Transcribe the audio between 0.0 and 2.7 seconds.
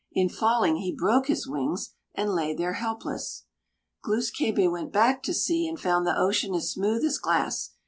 In falling he broke his wings, and lay